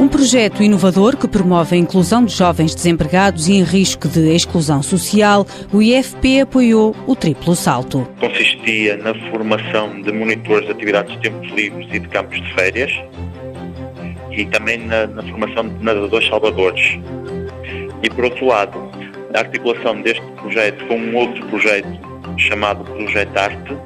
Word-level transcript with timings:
Um 0.00 0.06
projeto 0.06 0.62
inovador 0.62 1.16
que 1.16 1.26
promove 1.26 1.74
a 1.74 1.78
inclusão 1.78 2.24
de 2.24 2.32
jovens 2.32 2.72
desempregados 2.72 3.48
e 3.48 3.54
em 3.54 3.64
risco 3.64 4.06
de 4.06 4.32
exclusão 4.32 4.80
social, 4.80 5.44
o 5.72 5.82
IFP 5.82 6.42
apoiou 6.42 6.94
o 7.04 7.16
triplo 7.16 7.56
salto. 7.56 8.08
Consistia 8.20 8.96
na 8.96 9.12
formação 9.30 10.00
de 10.00 10.12
monitores 10.12 10.66
de 10.66 10.72
atividades 10.72 11.16
de 11.16 11.22
tempos 11.22 11.48
livres 11.50 11.88
e 11.92 11.98
de 11.98 12.08
campos 12.08 12.40
de 12.40 12.54
férias 12.54 12.92
e 14.30 14.44
também 14.46 14.78
na, 14.86 15.08
na 15.08 15.22
formação 15.24 15.68
de 15.68 15.84
nadadores 15.84 16.28
salvadores. 16.28 17.00
E 18.00 18.08
por 18.08 18.26
outro 18.26 18.46
lado, 18.46 18.78
a 19.34 19.40
articulação 19.40 20.00
deste 20.00 20.22
projeto 20.36 20.86
com 20.86 20.94
um 20.94 21.16
outro 21.16 21.44
projeto 21.46 21.88
chamado 22.36 22.84
Projeto 22.84 23.36
Arte, 23.36 23.76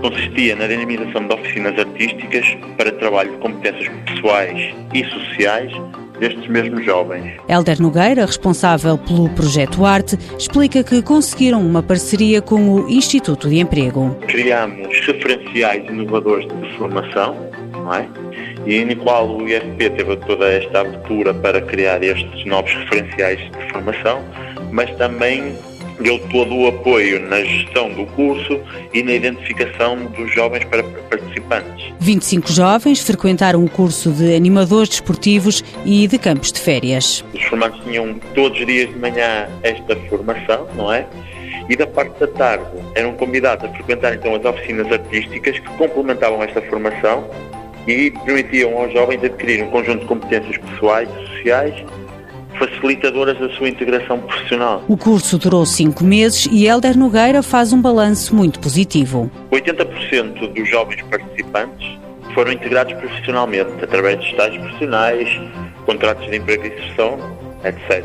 consistia 0.00 0.56
na 0.56 0.66
dinamização 0.66 1.26
de 1.26 1.34
oficinas 1.34 1.78
artísticas 1.78 2.46
para 2.76 2.92
trabalho 2.92 3.32
de 3.32 3.38
competências 3.38 3.88
pessoais 4.06 4.74
e 4.94 5.04
sociais 5.04 5.72
destes 6.18 6.46
mesmos 6.48 6.84
jovens. 6.84 7.32
Helder 7.48 7.80
Nogueira, 7.80 8.26
responsável 8.26 8.98
pelo 8.98 9.28
Projeto 9.30 9.84
Arte, 9.84 10.18
explica 10.38 10.84
que 10.84 11.02
conseguiram 11.02 11.60
uma 11.60 11.82
parceria 11.82 12.42
com 12.42 12.74
o 12.74 12.88
Instituto 12.88 13.48
de 13.48 13.58
Emprego. 13.58 14.14
Criamos 14.26 14.88
referenciais 15.06 15.88
inovadores 15.88 16.46
de 16.46 16.76
formação, 16.76 17.34
não 17.72 17.94
é? 17.94 18.06
e 18.66 18.84
no 18.84 18.96
qual 18.96 19.28
o 19.28 19.48
IFP 19.48 19.90
teve 19.90 20.16
toda 20.18 20.46
esta 20.46 20.80
abertura 20.80 21.32
para 21.32 21.60
criar 21.62 22.02
estes 22.02 22.44
novos 22.44 22.72
referenciais 22.74 23.38
de 23.38 23.72
formação, 23.72 24.22
mas 24.70 24.90
também 24.96 25.56
deu 26.00 26.18
todo 26.30 26.54
o 26.54 26.66
apoio 26.68 27.20
na 27.28 27.42
gestão 27.42 27.92
do 27.92 28.06
curso 28.06 28.60
e 28.92 29.02
na 29.02 29.12
identificação 29.12 29.96
dos 30.06 30.32
jovens 30.32 30.64
para 30.64 30.82
participantes. 30.82 31.92
25 32.00 32.52
jovens 32.52 33.00
frequentaram 33.00 33.64
o 33.64 33.70
curso 33.70 34.10
de 34.10 34.34
animadores 34.34 34.88
desportivos 34.88 35.62
e 35.84 36.06
de 36.08 36.18
campos 36.18 36.52
de 36.52 36.60
férias. 36.60 37.24
Os 37.34 37.42
formandos 37.44 37.80
tinham 37.84 38.14
todos 38.34 38.58
os 38.58 38.66
dias 38.66 38.88
de 38.88 38.98
manhã 38.98 39.48
esta 39.62 39.96
formação, 40.08 40.66
não 40.74 40.92
é? 40.92 41.06
E 41.68 41.76
da 41.76 41.86
parte 41.86 42.18
da 42.18 42.26
tarde 42.26 42.64
eram 42.94 43.12
convidados 43.12 43.64
a 43.64 43.68
frequentar 43.74 44.14
então 44.14 44.34
as 44.34 44.44
oficinas 44.44 44.90
artísticas 44.90 45.58
que 45.58 45.68
complementavam 45.76 46.42
esta 46.42 46.60
formação 46.62 47.28
e 47.86 48.10
permitiam 48.10 48.76
aos 48.78 48.92
jovens 48.92 49.22
adquirir 49.22 49.62
um 49.62 49.70
conjunto 49.70 50.00
de 50.00 50.06
competências 50.06 50.58
pessoais 50.58 51.08
e 51.08 51.36
sociais 51.36 51.74
facilitadoras 52.60 53.38
da 53.38 53.48
sua 53.56 53.68
integração 53.70 54.20
profissional. 54.20 54.84
O 54.86 54.96
curso 54.96 55.38
durou 55.38 55.64
cinco 55.64 56.04
meses 56.04 56.46
e 56.52 56.66
Helder 56.66 56.96
Nogueira 56.96 57.42
faz 57.42 57.72
um 57.72 57.80
balanço 57.80 58.36
muito 58.36 58.60
positivo. 58.60 59.30
80% 59.50 60.52
dos 60.52 60.68
jovens 60.68 61.02
participantes 61.04 61.98
foram 62.34 62.52
integrados 62.52 62.92
profissionalmente, 62.92 63.82
através 63.82 64.20
de 64.20 64.30
estágios 64.30 64.62
profissionais, 64.62 65.28
contratos 65.86 66.30
de 66.30 66.36
emprego 66.36 66.64
e 66.64 66.68
inserção, 66.68 67.18
etc. 67.64 68.04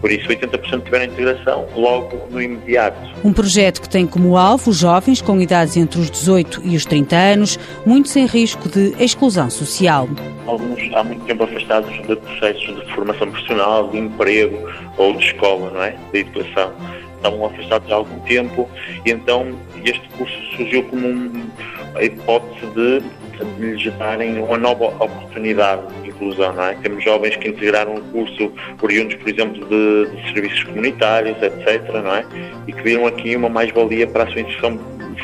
Por 0.00 0.10
isso, 0.10 0.28
80% 0.28 0.84
tiveram 0.84 1.04
integração 1.04 1.66
logo 1.76 2.16
no 2.30 2.40
imediato. 2.40 2.98
Um 3.22 3.32
projeto 3.32 3.82
que 3.82 3.88
tem 3.88 4.06
como 4.06 4.36
alvo 4.36 4.70
os 4.70 4.78
jovens 4.78 5.20
com 5.20 5.40
idades 5.40 5.76
entre 5.76 6.00
os 6.00 6.10
18 6.10 6.62
e 6.64 6.74
os 6.74 6.86
30 6.86 7.16
anos, 7.16 7.58
muitos 7.84 8.16
em 8.16 8.26
risco 8.26 8.68
de 8.68 8.94
exclusão 8.98 9.50
social. 9.50 10.08
Alguns 10.46 10.80
há 10.94 11.04
muito 11.04 11.24
tempo 11.24 11.44
afastados 11.44 11.92
de 12.06 12.16
processos 12.16 12.74
de 12.74 12.94
formação 12.94 13.30
profissional, 13.30 13.88
de 13.88 13.98
emprego 13.98 14.58
ou 14.96 15.12
de 15.14 15.24
escola, 15.26 15.70
não 15.70 15.82
é? 15.82 15.96
De 16.12 16.20
educação. 16.20 16.72
Estavam 17.16 17.44
afastados 17.44 17.92
há 17.92 17.96
algum 17.96 18.18
tempo 18.20 18.68
e 19.04 19.10
então 19.10 19.54
este 19.84 20.08
curso 20.16 20.34
surgiu 20.56 20.82
como 20.84 21.06
um, 21.06 21.46
a 21.94 22.02
hipótese 22.02 22.66
de 22.74 23.02
de 23.44 23.66
lhes 23.66 23.92
darem 23.96 24.38
uma 24.40 24.58
nova 24.58 24.86
oportunidade 24.86 25.82
de 26.02 26.10
inclusão. 26.10 26.52
Não 26.52 26.64
é? 26.64 26.74
Temos 26.74 27.02
jovens 27.04 27.36
que 27.36 27.48
integraram 27.48 27.94
o 27.94 28.00
curso 28.02 28.52
oriundos, 28.82 29.16
por 29.16 29.28
exemplo, 29.28 29.66
de, 29.66 30.16
de 30.16 30.32
serviços 30.32 30.64
comunitários, 30.64 31.36
etc. 31.42 31.92
Não 31.92 32.14
é? 32.14 32.24
E 32.66 32.72
que 32.72 32.82
viram 32.82 33.06
aqui 33.06 33.36
uma 33.36 33.48
mais-valia 33.48 34.06
para 34.06 34.24
a 34.24 34.26
sua 34.26 34.40
inserção 34.40 34.78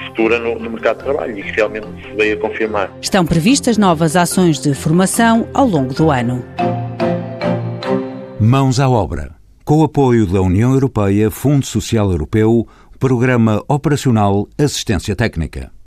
futura 0.06 0.38
no, 0.38 0.58
no, 0.58 0.70
mercado 0.70 0.98
de 0.98 1.04
trabalho 1.04 1.38
e 1.38 1.42
que 1.42 1.52
realmente 1.52 1.86
se 2.02 2.14
veio 2.16 2.36
a 2.36 2.40
confirmar. 2.40 2.90
Estão 3.00 3.24
previstas 3.24 3.78
novas 3.78 4.16
ações 4.16 4.58
de 4.58 4.74
formação 4.74 5.48
ao 5.54 5.66
longo 5.66 5.94
do 5.94 6.10
ano. 6.10 6.44
Mãos 8.40 8.78
à 8.78 8.88
obra. 8.88 9.34
Com 9.64 9.78
o 9.78 9.84
apoio 9.84 10.26
da 10.26 10.40
União 10.40 10.72
Europeia, 10.72 11.30
Fundo 11.30 11.66
Social 11.66 12.10
Europeu, 12.10 12.66
Programa 12.98 13.62
Operacional 13.68 14.46
Assistência 14.56 15.16
Técnica. 15.16 15.72